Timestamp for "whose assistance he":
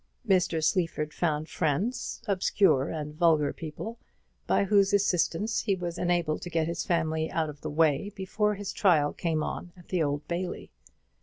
4.63-5.75